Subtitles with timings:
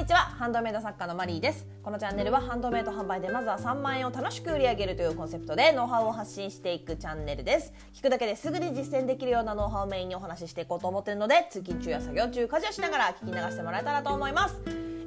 [0.00, 0.20] にちは。
[0.20, 1.66] ハンドメイド作家のマリーです。
[1.82, 7.74] このチャンネルはハンドメイド販売でまずは3万円を楽しく売り上げるというコンセプトでノウハウを発信していくチャンネルです。
[7.92, 14.56] 聞くだけですぐに実践できるようなノウハウをメインにお話ししていこうと思っているので通勤中や作業中家事をしながら聞き流してもらえたらと思います。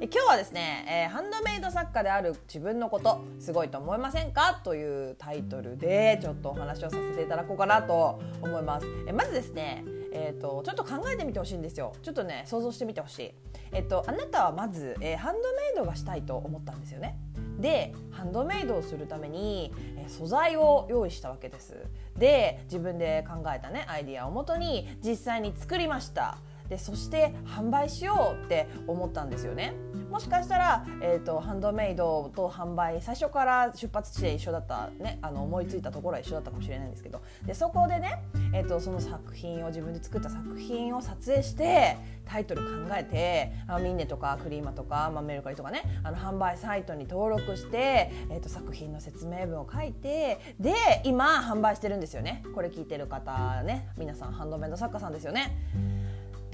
[0.00, 4.60] え今日はですね、えー、ハンドメイド作家である自分のことすごいと思いませんか？
[4.62, 8.86] というタイトルでちょっとお話をさせていただこうかなと思います。
[9.08, 9.82] えまずですね
[10.16, 11.92] えーと、ちょっと考えてみてほしいんですよ。
[12.00, 13.34] ちょっとね想像してみてほしい、
[13.74, 17.18] えっ、と、あなたはまず、えー、ハンドメイドがしたいと思ったんですよね。
[17.58, 21.76] でハンドメイドをするために、えー、素材を用意したわけです。
[22.16, 26.38] で自分で考えたねアイディアをもとに実際に作りました。
[26.68, 29.74] でそして販売しようって思ったんですよね。
[30.14, 38.22] もしかしたら、えーと、ハンドメイドと販売最初から出発地で一緒だった、ね、あの思いついたところは一緒だったかもしれないんですけどでそこでね、
[38.52, 55.56] えーと、その作品を自分で作った作品を撮影してタイトル考えてあミンネとかクリーマとか、まあ、メルカリとかねあの販売サイトに登録して、えーと作品の説明文を書いてで今販売してるんですよねこれ聞いてる方ね皆さんハンドメイド作家さんですよね。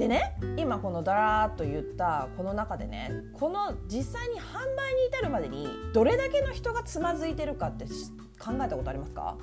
[0.00, 7.84] でね今このだらーっと言ったこの中でねこの実際に販売に至るまでにどれだけの人がつまずいてるかって
[8.38, 9.36] 考えたことありますか？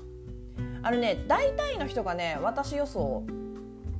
[0.81, 3.23] あのね大体の人がね私予想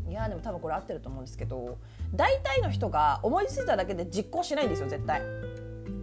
[0.10, 1.78] いやでも多分これ合ってると思うんですけど
[2.16, 5.22] 大体の人が思いついただけで実行しないんですよ絶対。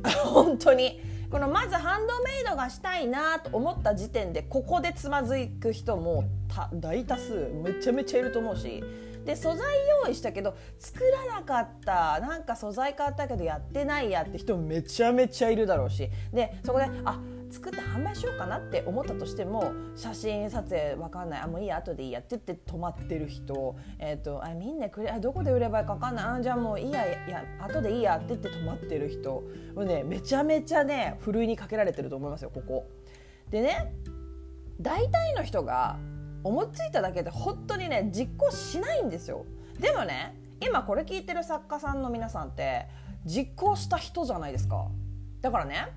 [0.24, 1.00] 本当に。
[1.30, 6.22] このまずハンドメイドがしたいなと思った時点でここでつまずく人も
[6.74, 8.84] 大多数めちゃめちゃいると思うし
[9.24, 9.58] で素材
[10.04, 12.20] 用意したけど作らなかった。
[12.20, 16.10] なんか素材買ったけどやってないやって人めちゃめちゃいるだろうし。
[16.32, 17.18] でそこであ
[17.50, 21.40] 作って販売しようかなって思ったとしても写真撮影わかんない。
[21.40, 22.20] あもういいや後でいいや。
[22.20, 26.24] って言って止まってる人、えーと、あみんなくれあどこで売ればいいか分かんない。
[26.26, 27.06] あじゃあもういいや。
[27.06, 28.16] いや後でいいや。
[28.16, 29.42] って言って止まってる人。
[29.74, 32.86] もうねめちゃめちゃねふるいにかけられてると思いますよここ。
[33.50, 33.94] でね
[34.80, 35.98] 大体の人が
[36.44, 39.46] 思いついただけで本当にね実行しないんですよ。
[39.80, 42.86] でもね今これ聞いてる作家さんの皆さんって
[43.24, 44.86] 実行した人じゃないですか。
[45.40, 45.88] だからね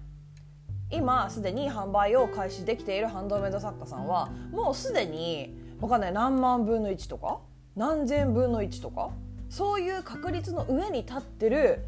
[0.89, 7.39] 今すでに販売を開始できているハンドメイド作家さんはもうすでに分かんない何万分の1とか
[7.75, 9.11] 何千分の1とか
[9.49, 11.85] そういう確率の上に立ってる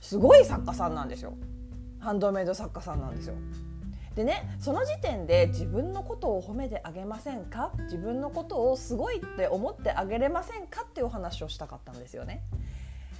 [0.00, 1.34] すごい作家さんなんですよ。
[2.00, 3.34] ハンドメイド作家さんなんですよ。
[4.14, 7.72] でねその時点で自分のことを褒めてあげませんか？
[7.84, 12.42] 自分のことをすごいって思ってあげれませんかっていうお話をしたかったんですよね。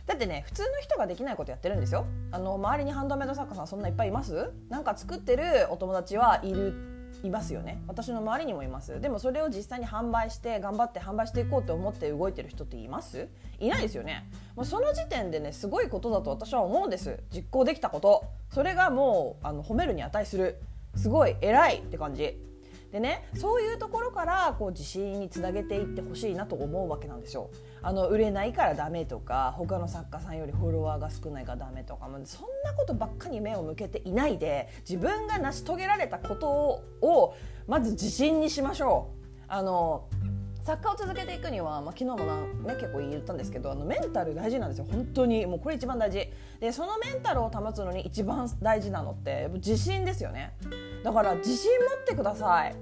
[0.06, 2.06] だってね普通の人ができないことやってるんですよ。
[2.30, 4.50] あの周りにハンドメイド作家さんそんないっぱいいます？
[4.68, 6.74] なんか作ってるお友達はいる
[7.22, 7.80] いますよね。
[7.86, 9.00] 私の周りにもいます。
[9.00, 13.28] でもそれを実際に販売して頑張って販売していこうと思って動いてる人っています？
[13.60, 14.28] いないですよね。
[14.56, 17.20] もうその時点でねすごいことだと私は思うんです。
[17.32, 18.24] 実行できたこと。
[18.50, 20.58] それがもうあの褒めるに値する。
[20.96, 22.38] すごい偉いって感じ
[22.92, 27.50] でねそういうところからこう自信につなげていってほしいなと思うわけなんですよ。
[27.82, 36.50] あの売れないからダメとか他の作家さんよりフォロワーが少ないからダメとかそんなことばっかり目を向けていないで自分が成し遂げられたこと
[37.00, 37.34] を
[37.66, 39.22] まず自信にしましょう。
[39.48, 40.08] あの
[40.62, 46.28] 作家を続けていくには、まあ、昨日もな、ね、結構言ったんですけどあのメンタル大事なんですよ本当にもうこれ一番大事
[46.62, 50.54] でそのメンタルを保つのに一番大事なのって自信ですよね。
[51.02, 52.76] だから自信持ってください。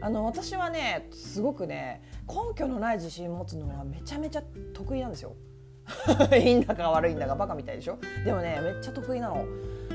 [0.00, 5.34] あの私はねすごくね根拠のない自信持つのはめちゃめちゃ得意なんですよ。
[6.32, 7.98] いいんだか悪いんだかバカみたいでしょ。
[8.24, 9.44] でもねめっちゃ得意なの。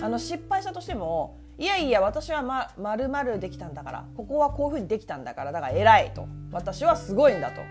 [0.01, 6.27] あの失敗したとしてもいやいや私はまるまるできたんだからここはこういうふうにできたんだからだから偉いと。
[6.51, 7.61] 私はすごいんだと。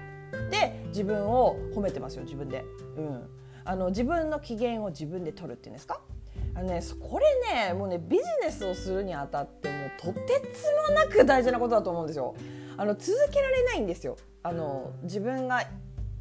[0.50, 2.64] で自分を褒めてますよ自分で、
[2.96, 3.30] うん、
[3.68, 6.00] あの自分の機嫌を自分で取るっていうんですか？
[6.54, 7.26] あのね、これ
[7.66, 12.34] ねもうねビジネスをするにあたってもうとてつもなく大事なことだと思うんですよ。
[12.78, 14.16] あの続けられないんですよ。
[14.42, 15.62] あの自分が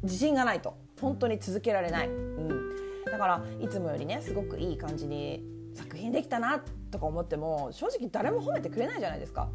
[0.02, 0.76] 自信がないと。
[1.00, 5.42] 本当に続けられない、うん、だからいつもよりねすごくいい感じに
[5.72, 9.48] 作品できたなとか思っても正直誰も褒めてくれないじゃないですか。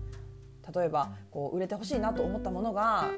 [0.73, 3.11] 例えばこう売れてほしいなと思ったものが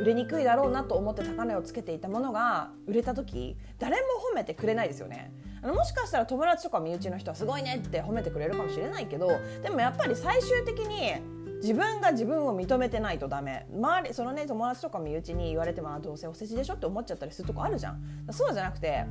[0.00, 4.02] 売れにくいだろうなと思って高値をつけていたものが売れた時誰も
[4.32, 5.32] 褒めてくれないですよね。
[5.62, 9.30] あのもしかしたら友達とか身内の人はすごいねって褒めてくれるかもしれないけど
[9.62, 11.14] でもやっぱり最終的に
[11.62, 13.66] 自分が自分を認めてないとダメ。
[13.72, 18.00] 周りそのね友達とか身内に言われてもどうせお世辞でしょって思っちゃったりするとこあるじゃん。
[18.30, 19.06] そうじゃなくて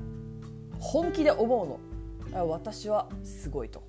[0.79, 1.79] 本気で思
[2.31, 2.47] うの。
[2.47, 3.83] 私はすごいと。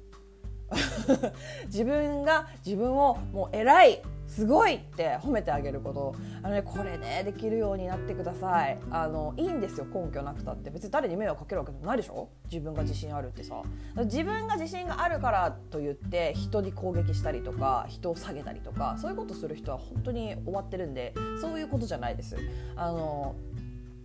[1.66, 6.14] 自分が自分をもう偉いすごいって褒めてあげること。
[6.42, 8.78] あの、ね、これねできるようになってください。
[8.90, 10.70] あのいいんですよ根拠なくたって。
[10.70, 12.28] 別に誰に迷惑かけるわけでもないでしょ？
[12.50, 13.62] 自分が自信あるってさ。
[14.04, 22.36] 自分が自信があるからと言って人に攻撃したりとか人を下げたりとかそういうことする人は本当に終わってるんでそういうことじゃないです。
[22.74, 23.36] あの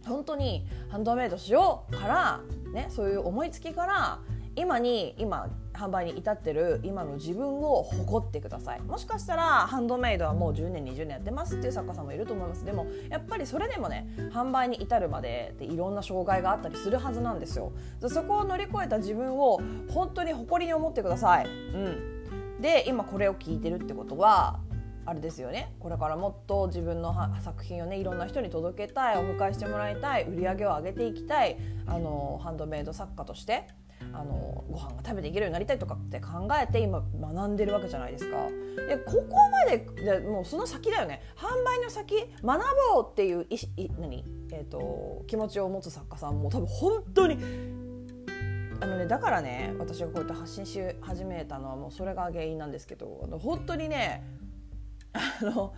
[0.07, 2.39] 本当にハンドメイドしようから、
[2.73, 4.19] ね、そういう思いつきから
[4.55, 8.81] 今に今販売に至ってる今の自分を誇ってください。
[8.81, 12.65] もしかしたらハンドメイドはもう10年20年やってますっていう作家さんもいると思います。
[12.65, 17.71] でもやっぱりそれでもね販売に至るまででいろんな障害があったりするはずなんですよ。
[18.07, 24.59] そこを乗り越えた自分を本当に誇りに思ってください、うん、で今これを聞いてるってことは
[25.05, 25.73] あれですよね。
[25.79, 31.57] これからもっと自分の作品をねいろんな人に届けたいお迎えしてもらいたい売り上げを上げていきたい
[31.87, 33.67] あのハンドメイド作家として。
[34.13, 38.37] あのご飯が食べていけるようになりたいとかって考えて今学んでるわけじゃないですか。
[38.87, 42.61] でここまででもうその先だよね販売の先学
[42.93, 47.37] ぼうっていういい何、えーと、気持ちを持つ作家さんも多分本当に
[48.81, 54.23] あのね、だからね私がこうやって発信し始めたのはもうそれが原因なんですけどあの本当にね
[55.11, 55.73] あの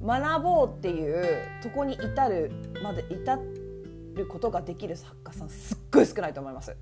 [0.00, 3.38] 学ぼうっていうとこに至るまで至
[4.14, 6.76] ることができる作家さんすっごい少ないと思います。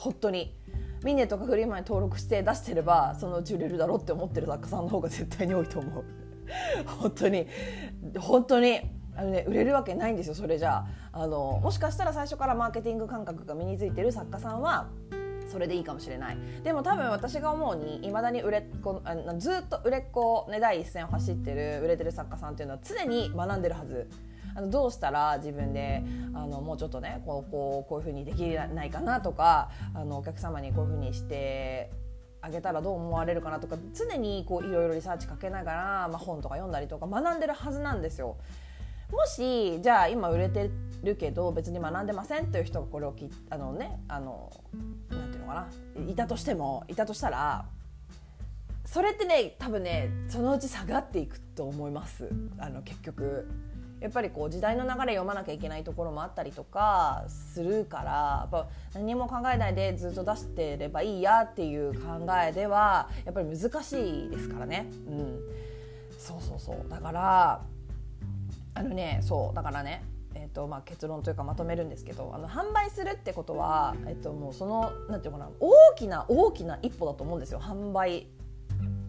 [0.00, 0.56] 本当に。
[1.04, 6.04] ミネとかフリーマンに登録して出してればそのうち売れるだろうって思ってる作家さんの方が絶対に多いと思う。
[6.86, 7.46] 本当に。
[8.18, 8.80] 本当に。
[9.16, 11.20] あのね売れるわけないんですよそれじゃあ。
[11.22, 14.88] あのもしかしたら最初からマーケティング感覚が身についてる作家さんは
[15.50, 16.38] それでいいかもしれない。
[16.62, 24.08] でも多分私が思うにいまだに売れっ子あずっと売れっ子、ね、第一線を走ってる売れてる作家さんっていうのは常に学んでるはず。
[24.54, 26.02] あのどうしたら自分で
[26.34, 31.90] あのもうちょっとねこうこうこういうふうにできないかなとかあのお客様にこういうふうにして
[32.42, 38.36] あげたらどう思われるかなとか常にこういろいろリサーチかけながら、まあ、本とか読んだりとか学んでるはずなんですよ。
[39.12, 40.70] もしじゃあ今売れて
[41.02, 44.52] るけど別に学んでませんという人がこれをきあのねあの
[45.10, 45.68] なんていうのかな
[46.08, 47.66] いたとしてもいたとしたら
[48.84, 53.48] それってね多分ねそのうち下がっていくと思いますあの結局。
[54.00, 64.86] やっぱりこう時代の流れ読まなきゃいけないところもあったりとかするからやっぱ何も考えないでずっと出してればいいやっていう考えではやっぱり難しいですからね。
[65.06, 65.40] うん、
[66.18, 67.60] そうそうそうだから
[68.74, 70.02] あのねそうだからね
[70.34, 78.28] えーとまあ、結論というかまとめるんですけどあの販売するってことは、えっと、もうそのなんていうかな大きな大きな一歩だと思うんですよ販売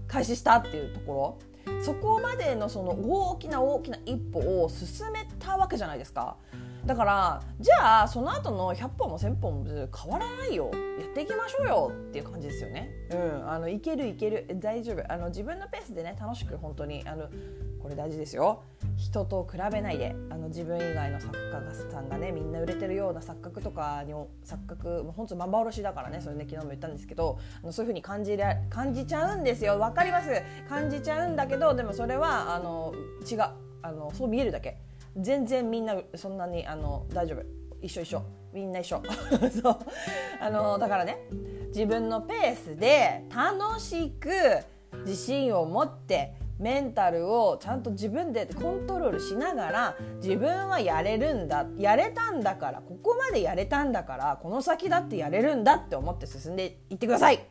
[0.08, 1.50] 開始したっていうところ。
[1.81, 6.38] そこまでのその大きな大きな一歩を進めたわけじゃないですか。
[6.86, 10.72] だからじゃあその後の100本も1000本も変わらないよ。
[11.00, 11.92] やっていきましょうよ。
[12.10, 12.90] っていう感じですよね。
[13.12, 14.48] うん、あのいけるいける。
[14.56, 15.12] 大丈夫。
[15.12, 17.30] あの自分のペースでね楽しく本当にあの
[17.81, 18.63] これ大事ですよ。
[18.98, 20.16] 人と比べないで。
[20.30, 24.13] あの自分以外の作家さんがねみんな売れてるような錯覚とかに
[24.45, 29.80] 錯覚もう本当幻だからねそれね昨日も言ったんですけどあのそういう風に感じら感じちゃうんですよ。
[29.80, 30.30] わかります。
[30.69, 32.94] 感じちゃうんだけどでもそれはあの
[33.30, 33.42] 違う。
[33.83, 34.78] あのそう見えるだけ。
[35.18, 37.44] 全然みんなそんなにあの大丈夫。
[37.81, 38.24] 一緒一緒。
[38.54, 39.01] みんな一緒。
[39.62, 39.78] そう。
[40.39, 41.19] あのだからね
[41.68, 44.30] 自分のペースで楽しく
[45.06, 57.44] 自信を持ってメンタルをちゃんと自分でコントロールしながら自分はやれるんだやれたんだからここまでやれたんだからこの先だってやれるんだって思って進んでいってください。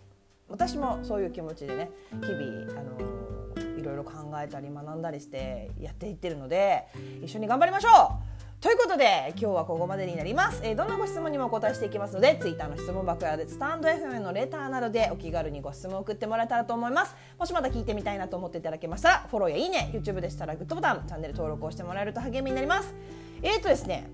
[0.48, 6.86] 私もそういう気持ちでね日々あのいろいろ考えたり学んだりしてやっていってるので
[7.22, 8.49] 一緒に頑張りましょう。
[8.60, 17.16] ということで今日はここまでになります、えー、どんなご質問にもお答えしていきますので Twitter の質問箱やスタンド FM のレターなどでお気軽にご質問を送ってもらえたらと思います。
[17.38, 22.94] もしまだ聞いてみたいなと思っていただけましたらフォローやいいね YouTube でしたらグッドボタンチャンネル登録をしてもらえると励みになります。
[23.40, 24.10] えーとですね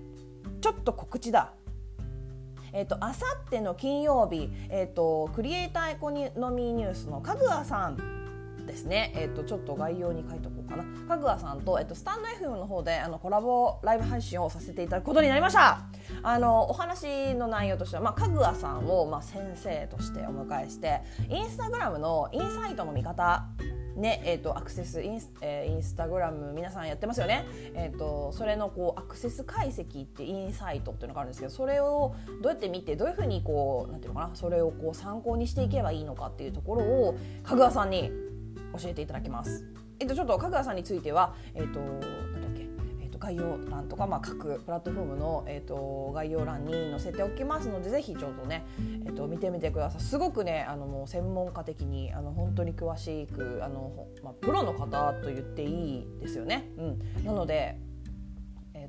[0.61, 1.51] ちょっと告知だ。
[2.71, 8.16] えーと、あさっての金曜日、えーと、クリエイターエコノミーニュースのかぐわさん
[8.67, 10.83] ですね、えーと、ちょっと概要に書いておこうかな。
[11.07, 15.81] かぐわさんと,、えーと、スタンド FM の方であのコラボライブ配信をさせていただくことになりました。
[16.21, 23.45] あのお話の内容としては、まあ、かぐわさんを、まあ、先生としてお迎えしてインスタグラムのインサイトの見方
[23.97, 38.11] ねえーと、アクセスインス,、えー、インスタグラム皆さんやってますよね、えーと、それのこうアクセス解析ってインサイトっていうのがあるんですけどそれをどうやって見てどういうふうにこうなんていうのかなそれをこう参考にしていけばいいのかっていうところをかぐわさんに
[38.73, 39.65] 教えていただきます。
[39.99, 41.99] えっと、ちょっと角田さんについては、えっと、なん
[42.41, 42.67] だっけ、
[43.01, 48.65] えっと概要欄とか、まあ、各プラットフォームの、えっと、概要欄に載せておきますのでぜひちょっとね、
[49.05, 56.69] えっと、見てみてくださいすごくねあのもう専門家的にあの本当に詳しくあの、まあ、プロの方と言っていいですよね。
[56.77, 57.79] うん、なので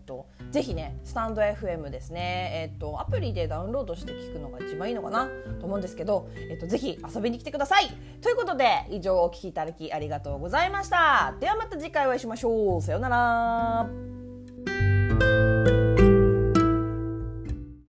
[0.09, 5.29] と、ぜひねスタンド FM ですね、えっと、アプリでダウンロードして聞くのが一番いいのかな？
[5.61, 7.89] と思うんですけど、えーと、ぜひ遊びに来てください。
[8.23, 11.35] ということで以上お聴きいただきありがとうございました。
[11.39, 12.83] ではまた次回お会いしましょう。
[12.83, 14.18] さようなら。